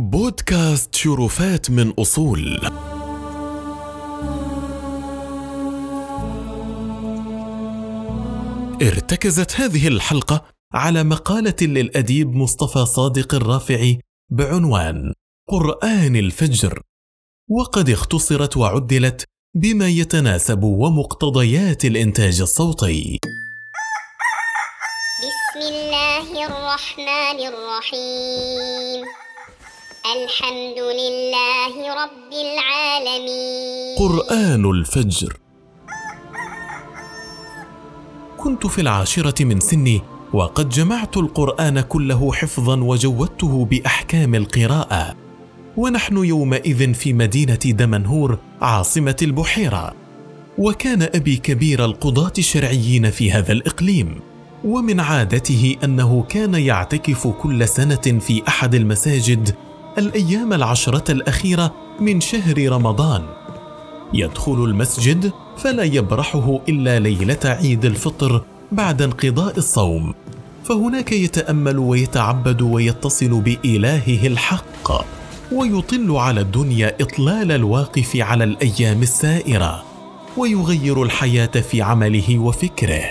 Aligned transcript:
بودكاست 0.00 0.94
شرفات 0.94 1.70
من 1.70 1.92
أصول. 1.98 2.60
ارتكزت 8.82 9.60
هذه 9.60 9.88
الحلقة 9.88 10.44
على 10.74 11.02
مقالة 11.04 11.56
للأديب 11.62 12.34
مصطفى 12.34 12.86
صادق 12.86 13.34
الرافعي 13.34 14.00
بعنوان 14.30 15.12
قرآن 15.48 16.16
الفجر. 16.16 16.82
وقد 17.50 17.90
اختصرت 17.90 18.56
وعدلت 18.56 19.24
بما 19.56 19.88
يتناسب 19.88 20.62
ومقتضيات 20.62 21.84
الإنتاج 21.84 22.40
الصوتي. 22.40 23.18
بسم 25.20 25.60
الله 25.74 26.46
الرحمن 26.46 27.38
الرحيم. 27.46 29.04
الحمد 30.10 30.78
لله 30.78 31.74
رب 32.02 32.32
العالمين. 32.32 33.98
قرآن 33.98 34.70
الفجر. 34.70 35.36
كنت 38.38 38.66
في 38.66 38.80
العاشرة 38.80 39.44
من 39.44 39.60
سني 39.60 40.02
وقد 40.32 40.68
جمعت 40.68 41.16
القرآن 41.16 41.80
كله 41.80 42.32
حفظا 42.32 42.80
وجودته 42.80 43.64
بأحكام 43.64 44.34
القراءة. 44.34 45.14
ونحن 45.76 46.16
يومئذ 46.24 46.94
في 46.94 47.12
مدينة 47.12 47.54
دمنهور 47.64 48.38
عاصمة 48.60 49.16
البحيرة. 49.22 49.94
وكان 50.58 51.02
أبي 51.02 51.36
كبير 51.36 51.84
القضاة 51.84 52.32
الشرعيين 52.38 53.10
في 53.10 53.32
هذا 53.32 53.52
الإقليم. 53.52 54.20
ومن 54.64 55.00
عادته 55.00 55.76
أنه 55.84 56.22
كان 56.28 56.54
يعتكف 56.54 57.26
كل 57.26 57.68
سنة 57.68 58.18
في 58.20 58.42
أحد 58.48 58.74
المساجد 58.74 59.54
الأيام 59.98 60.52
العشرة 60.52 61.12
الأخيرة 61.12 61.74
من 62.00 62.20
شهر 62.20 62.68
رمضان. 62.72 63.22
يدخل 64.14 64.64
المسجد 64.64 65.32
فلا 65.56 65.82
يبرحه 65.82 66.60
إلا 66.68 66.98
ليلة 66.98 67.38
عيد 67.44 67.84
الفطر 67.84 68.42
بعد 68.72 69.02
انقضاء 69.02 69.58
الصوم. 69.58 70.14
فهناك 70.64 71.12
يتأمل 71.12 71.78
ويتعبد 71.78 72.62
ويتصل 72.62 73.40
بإلهه 73.40 74.26
الحق 74.26 74.92
ويطل 75.52 76.10
على 76.10 76.40
الدنيا 76.40 76.96
إطلال 77.00 77.52
الواقف 77.52 78.16
على 78.16 78.44
الأيام 78.44 79.02
السائرة 79.02 79.84
ويغير 80.36 81.02
الحياة 81.02 81.46
في 81.46 81.82
عمله 81.82 82.38
وفكره. 82.38 83.04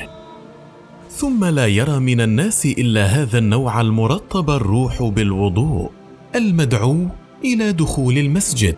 ثم 1.10 1.46
لا 1.46 1.68
يرى 1.68 2.00
من 2.00 2.22
الناس 2.22 2.66
إلا 2.66 3.06
هذا 3.06 3.38
النوع 3.38 3.82
المرطب 3.82 4.50
الروح 4.50 5.04
بالوضوء. 5.04 5.99
المدعو 6.36 7.08
إلى 7.46 7.72
دخول 7.72 8.18
المسجد. 8.18 8.78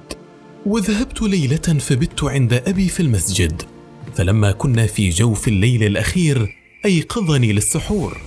وذهبت 0.66 1.22
ليلة 1.22 1.58
فبت 1.58 2.24
عند 2.24 2.54
أبي 2.54 2.88
في 2.90 3.00
المسجد. 3.00 3.62
فلما 4.16 4.52
كنا 4.52 4.88
في 4.88 5.10
جوف 5.10 5.48
الليل 5.48 5.84
الأخير 5.84 6.56
أيقظني 6.86 7.54
للسحور. 7.54 8.18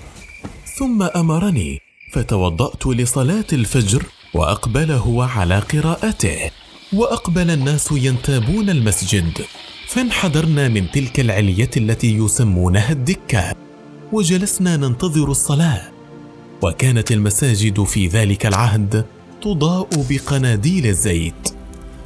ثم 0.79 1.03
أمرني 1.03 1.81
فتوضأت 2.13 2.87
لصلاة 2.87 3.45
الفجر 3.53 4.07
واقبل 4.35 4.91
هو 4.91 5.23
على 5.23 5.59
قراءته. 5.59 6.51
وأقبل 6.93 7.51
الناس 7.51 7.89
ينتابون 7.93 8.71
المسجد 8.71 9.33
فانحدرنا 9.89 10.69
من 10.69 10.91
تلك 10.91 11.21
العلية 11.21 11.71
التي 11.77 12.17
يسمونها 12.17 12.93
الدكة. 12.93 13.55
وجلسنا 14.13 14.77
ننتظر 14.77 15.31
الصلاة. 15.31 15.83
وكانت 16.63 17.13
المساجد 17.13 17.83
في 17.83 18.07
ذلك 18.07 18.47
العهد 18.47 19.05
تضاء 19.45 19.89
بقناديل 20.11 20.87
الزيت. 20.87 21.55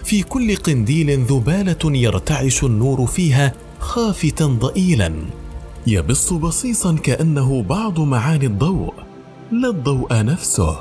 في 0.05 0.23
كل 0.23 0.57
قنديل 0.57 1.25
ذبالة 1.25 1.97
يرتعش 1.97 2.65
النور 2.65 3.07
فيها 3.07 3.55
خافتا 3.79 4.47
ضئيلا. 4.47 5.13
يبص 5.87 6.33
بصيصا 6.33 6.97
كأنه 6.97 7.63
بعض 7.63 8.01
معاني 8.01 8.47
الضوء. 8.47 8.95
لا 9.53 9.69
الضوء 9.69 10.25
نفسه. 10.25 10.79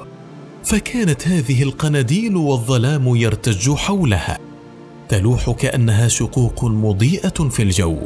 فكانت 0.64 1.28
هذه 1.28 1.64
القناديل 1.64 2.36
والظلام 2.36 3.16
يرتج 3.16 3.72
حولها. 3.72 4.40
تلوح 5.10 5.52
كأنها 5.52 6.08
شقوق 6.08 6.66
مضيئة 6.66 7.50
في 7.50 7.64
الجو. 7.64 8.00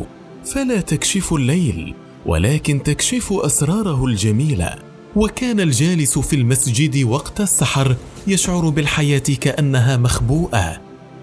فلا 0.46 0.82
تكشف 0.82 1.34
الليل 1.34 1.94
ولكن 2.26 2.84
تكشف 2.84 3.34
أسراره 3.34 4.06
الجميلة. 4.06 4.76
وكان 5.16 5.60
الجالس 5.60 6.20
في 6.20 6.36
المسجد 6.36 7.04
وقت 7.04 7.42
السحر 7.42 7.96
يشعر 8.28 8.70
بالحياة 8.70 9.24
كأنها 9.42 9.98
مخبوءة 9.98 10.82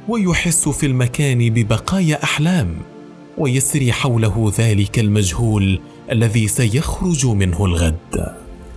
ويحس 0.08 0.68
في 0.68 0.86
المكان 0.86 1.50
ببقايا 1.50 2.22
أحلام 2.24 2.76
ويسري 3.38 3.92
حوله 3.92 4.52
ذلك 4.58 4.98
المجهول 4.98 5.80
الذي 6.12 6.48
سيخرج 6.48 7.26
منه 7.26 7.64
الغد. 7.64 8.34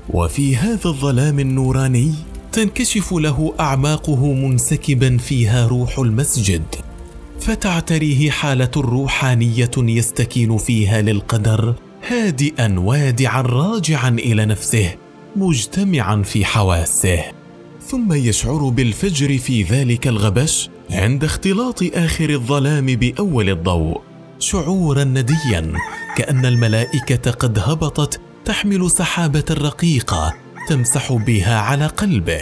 وفي 0.10 0.56
هذا 0.56 0.86
الظلام 0.86 1.40
النوراني 1.40 2.14
تنكشف 2.52 3.14
له 3.14 3.54
أعماقه 3.60 4.34
منسكبا 4.34 5.18
فيها 5.18 5.68
روح 5.68 6.00
المسجد 6.00 6.64
فتعتريه 7.40 8.32
حالة 8.32 8.72
روحانية 8.78 9.72
يستكين 9.78 10.58
فيها 10.58 11.02
للقدر 11.02 11.76
هادئا 12.08 12.80
وادعا 12.80 13.42
راجعا 13.42 14.10
إلى 14.10 14.46
نفسه 14.46 14.96
مجتمعا 15.36 16.22
في 16.22 16.46
حواسه. 16.46 17.41
ثم 17.92 18.14
يشعر 18.14 18.70
بالفجر 18.70 19.38
في 19.38 19.64
ذلك 19.64 20.08
الغبش 20.08 20.70
عند 20.90 21.24
اختلاط 21.24 21.84
آخر 21.84 22.30
الظلام 22.30 22.86
بأول 22.86 23.50
الضوء. 23.50 24.02
شعورا 24.40 25.04
نديا 25.04 25.74
كأن 26.18 26.46
الملائكة 26.46 27.32
قد 27.32 27.60
هبطت 27.60 28.22
تحمل 28.46 28.92
سحابة 28.92 29.44
رقيقة 29.52 30.34
تمسح 30.68 31.14
بها 31.14 31.60
على 31.60 31.86
قلبه. 31.86 32.42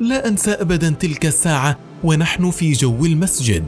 لا 0.00 0.28
أنسى 0.28 0.50
أبدا 0.50 0.90
تلك 0.90 1.26
الساعة 1.26 1.78
ونحن 2.04 2.50
في 2.50 2.72
جو 2.72 3.04
المسجد 3.04 3.64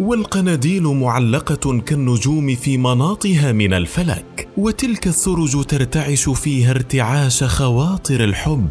والقناديل 0.00 0.82
معلقة 0.82 1.80
كالنجوم 1.80 2.54
في 2.54 2.78
مناطها 2.78 3.52
من 3.52 3.72
الفلك 3.72 4.48
وتلك 4.56 5.06
السرج 5.06 5.64
ترتعش 5.64 6.28
فيها 6.28 6.70
ارتعاش 6.70 7.44
خواطر 7.44 8.24
الحب. 8.24 8.68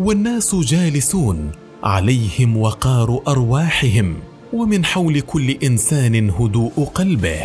والناس 0.00 0.54
جالسون 0.54 1.50
عليهم 1.82 2.56
وقار 2.56 3.22
أرواحهم 3.28 4.14
ومن 4.52 4.84
حول 4.84 5.20
كل 5.20 5.50
إنسان 5.50 6.30
هدوء 6.30 6.84
قلبه 6.94 7.40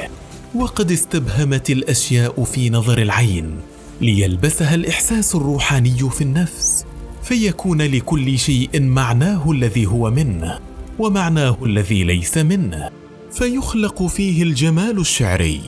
وقد 0.56 0.92
استبهمت 0.92 1.70
الأشياء 1.70 2.44
في 2.44 2.70
نظر 2.70 3.02
العين 3.02 3.58
ليلبسها 4.02 4.76
الإحساس 4.76 5.36
الروحاني 5.36 6.10
في 6.10 6.22
النفس 6.22 6.86
فيكون 7.24 7.82
لكل 7.82 8.40
شيء 8.40 8.82
معناه 8.82 9.52
الذي 9.52 9.86
هو 9.86 10.12
منه 10.12 10.60
ومعناه 11.00 11.58
الذي 11.66 12.04
ليس 12.04 12.38
منه 12.38 12.90
فيخلق 13.32 14.04
فيه 14.04 14.44
الجمال 14.44 15.00
الشعري 15.00 15.62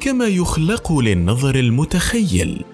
كما 0.00 0.26
يخلق 0.26 0.92
للنظر 0.92 1.54
المتخيل. 1.54 2.64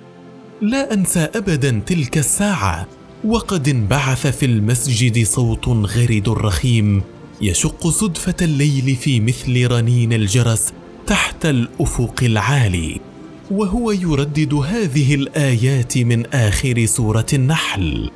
لا 0.63 0.95
أنسى 0.95 1.29
ابدا 1.35 1.83
تلك 1.87 2.19
الساعة 2.19 2.87
وقد 3.25 3.69
انبعث 3.69 4.27
في 4.27 4.47
المسجد 4.47 5.25
صوت 5.25 5.69
غرد 5.69 6.29
رخيم 6.29 7.03
يشق 7.41 7.89
صدفة 7.89 8.35
الليل 8.43 8.97
في 8.97 9.21
مثل 9.21 9.67
رنين 9.67 10.13
الجرس 10.13 10.73
تحت 11.07 11.47
الأفق 11.47 12.15
العالي 12.23 13.01
وهو 13.51 13.91
يردد 13.91 14.55
هذه 14.55 15.15
الآيات 15.15 15.99
من 15.99 16.27
آخر 16.27 16.85
سورة 16.87 17.27
النحل. 17.33 18.11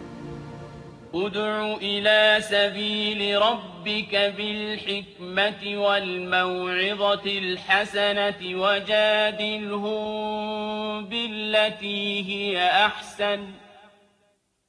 ادع 1.15 1.77
إلى 1.83 2.39
سبيل 2.51 3.43
ربك 3.43 4.35
بالحكمة 4.37 5.79
والموعظة 5.81 7.23
الحسنة 7.27 8.59
وجادلهم 8.61 9.95
بالتي 11.05 12.25
هي 12.29 12.69
أحسن. 12.87 13.64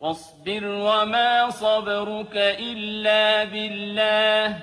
واصبر 0.00 0.64
وما 0.64 1.50
صبرك 1.50 2.36
إلا 2.36 3.44
بالله. 3.44 4.56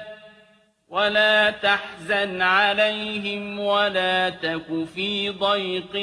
ولا 0.89 1.51
تحزن 1.51 2.41
عليهم 2.41 3.59
ولا 3.59 4.29
تك 4.29 4.85
في 4.95 5.29
ضيق 5.29 5.95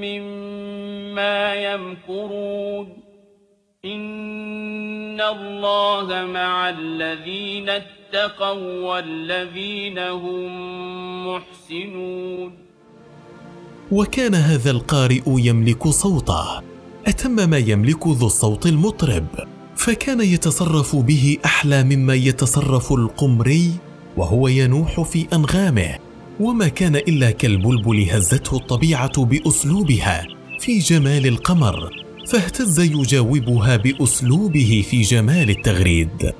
مما 0.00 1.54
يمكرون. 1.54 2.96
إن 3.84 5.20
الله 5.20 6.24
مع 6.24 6.68
الذين 6.68 7.68
اتقوا 7.68 8.80
والذين 8.80 9.98
هم 9.98 10.48
محسنون. 11.28 12.58
وكان 13.92 14.34
هذا 14.34 14.70
القارئ 14.70 15.22
يملك 15.26 15.88
صوته. 15.88 16.73
أتم 17.06 17.50
ما 17.50 17.58
يملك 17.58 18.06
ذو 18.06 18.26
الصوت 18.26 18.66
المطرب 18.66 19.26
فكان 19.76 20.20
يتصرف 20.20 20.96
به 20.96 21.38
أحلى 21.44 21.84
مما 21.84 22.14
يتصرف 22.14 22.92
القمري 22.92 23.70
وهو 24.16 24.48
ينوح 24.48 25.00
في 25.00 25.26
أنغامه 25.32 25.98
وما 26.40 26.68
كان 26.68 26.96
إلا 26.96 27.30
كالبلبل 27.30 28.10
هزته 28.10 28.56
الطبيعة 28.56 29.24
بأسلوبها 29.24 30.26
في 30.60 30.78
جمال 30.78 31.26
القمر 31.26 31.90
فاهتز 32.26 32.80
يجاوبها 32.80 33.76
بأسلوبه 33.76 34.84
في 34.90 35.02
جمال 35.02 35.50
التغريد. 35.50 36.32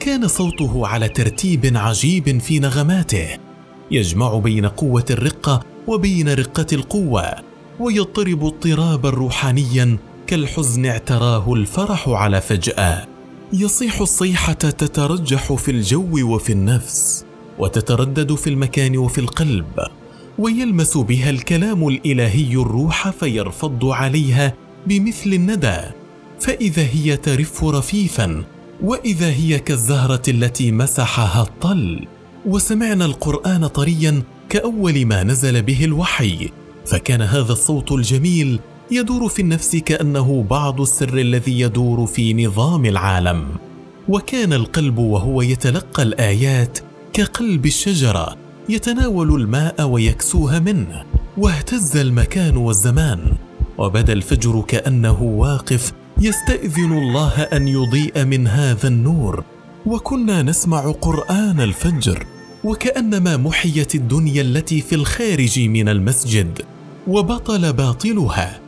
كان 0.00 0.28
صوته 0.28 0.86
على 0.86 1.08
ترتيب 1.08 1.76
عجيب 1.76 2.40
في 2.40 2.58
نغماته 2.58 3.28
يجمع 3.90 4.38
بين 4.38 4.66
قوة 4.66 5.04
الرقة 5.10 5.62
وبين 5.86 6.28
رقة 6.28 6.66
القوة. 6.72 7.51
ويضطرب 7.80 8.44
اضطرابا 8.44 9.10
روحانيا 9.10 9.96
كالحزن 10.26 10.86
اعتراه 10.86 11.54
الفرح 11.54 12.08
على 12.08 12.40
فجأة. 12.40 13.06
يصيح 13.52 14.00
الصيحة 14.00 14.52
تترجح 14.52 15.52
في 15.52 15.70
الجو 15.70 16.34
وفي 16.34 16.52
النفس 16.52 17.24
وتتردد 17.58 18.34
في 18.34 18.50
المكان 18.50 18.96
وفي 18.96 19.18
القلب 19.18 19.78
ويلمس 20.38 20.96
بها 20.96 21.30
الكلام 21.30 21.88
الإلهي 21.88 22.52
الروح 22.52 23.10
فيرفض 23.10 23.84
عليها 23.84 24.54
بمثل 24.86 25.32
الندى. 25.32 25.78
فإذا 26.40 26.82
هي 26.82 27.16
ترف 27.16 27.64
رفيفا 27.64 28.44
وإذا 28.82 29.30
هي 29.30 29.58
كالزهرة 29.58 30.22
التي 30.28 30.72
مسحها 30.72 31.42
الطل. 31.42 32.06
وسمعنا 32.46 33.04
القرآن 33.04 33.66
طريا 33.66 34.22
كأول 34.48 35.06
ما 35.06 35.22
نزل 35.22 35.62
به 35.62 35.84
الوحي 35.84 36.50
فكان 36.86 37.22
هذا 37.22 37.52
الصوت 37.52 37.92
الجميل 37.92 38.60
يدور 38.90 39.28
في 39.28 39.42
النفس 39.42 39.76
كأنه 39.76 40.46
بعض 40.50 40.80
السر 40.80 41.18
الذي 41.18 41.60
يدور 41.60 42.06
في 42.06 42.46
نظام 42.46 42.84
العالم. 42.84 43.46
وكان 44.08 44.52
القلب 44.52 44.98
وهو 44.98 45.42
يتلقى 45.42 46.02
الآيات 46.02 46.78
كقلب 47.12 47.66
الشجرة 47.66 48.36
يتناول 48.68 49.40
الماء 49.40 49.82
ويكسوها 49.82 50.58
منه 50.58 51.04
واهتز 51.38 51.96
المكان 51.96 52.56
والزمان. 52.56 53.32
وبدأ 53.78 54.12
الفجر 54.12 54.60
كأنه 54.68 55.22
واقف 55.22 55.92
يستاذن 56.20 56.92
الله 56.92 57.42
أن 57.42 57.68
يضيء 57.68 58.24
من 58.24 58.46
هذا 58.46 58.88
النور. 58.88 59.44
وكنا 59.86 60.42
نسمع 60.42 60.90
قرآن 60.90 61.60
الفجر 61.60 62.26
وكأنما 62.64 63.36
محيت 63.36 63.94
الدنيا 63.94 64.42
التي 64.42 64.80
في 64.80 64.94
الخارج 64.94 65.60
من 65.60 65.88
المسجد. 65.88 66.62
وبطل 67.06 67.72
باطلها 67.72 68.60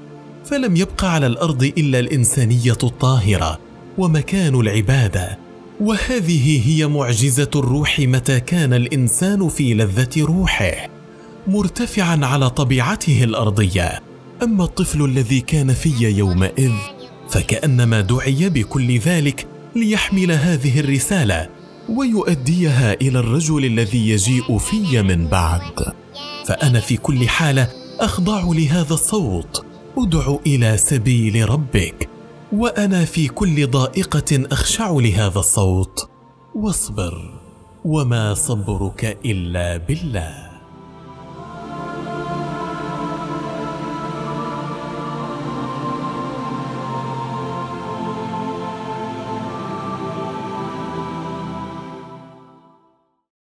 فلم 0.44 0.76
يبق 0.76 1.04
على 1.04 1.26
الأرض 1.26 1.72
إلا 1.78 1.98
الإنسانية 1.98 2.78
الطاهرة 2.82 3.58
ومكان 3.98 4.60
العبادة 4.60 5.38
وهذه 5.80 6.68
هي 6.68 6.86
معجزة 6.86 7.50
الروح 7.56 8.00
متى 8.00 8.40
كان 8.40 8.72
الإنسان 8.72 9.48
في 9.48 9.74
لذة 9.74 10.10
روحه 10.18 10.88
مرتفعا 11.46 12.20
على 12.22 12.50
طبيعته 12.50 13.24
الأرضية. 13.24 14.02
أما 14.42 14.64
الطفل 14.64 15.04
الذي 15.04 15.40
كان 15.40 15.72
في 15.72 15.92
يومئذ 16.18 16.72
فكأنما 17.30 18.00
دعي 18.00 18.48
بكل 18.48 18.98
ذلك 18.98 19.46
ليحمل 19.76 20.32
هذه 20.32 20.80
الرسالة 20.80 21.48
ويؤديها 21.88 22.92
إلى 22.92 23.18
الرجل 23.18 23.64
الذي 23.64 24.10
يجيء 24.10 24.58
في 24.58 25.02
من 25.02 25.26
بعد. 25.26 25.92
فأنا 26.46 26.80
في 26.80 26.96
كل 26.96 27.28
حالة 27.28 27.83
أخضع 28.00 28.44
لهذا 28.44 28.94
الصوت. 28.94 29.66
أدع 29.98 30.36
إلى 30.46 30.76
سبيل 30.76 31.50
ربك. 31.50 32.08
وأنا 32.52 33.04
في 33.04 33.28
كل 33.28 33.70
ضائقة 33.70 34.46
أخشع 34.52 34.90
لهذا 34.90 35.38
الصوت. 35.38 36.08
واصبر. 36.54 37.40
وما 37.84 38.34
صبرك 38.34 39.18
إلا 39.24 39.76
بالله. 39.76 40.53